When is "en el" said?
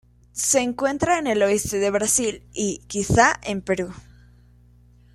1.19-1.43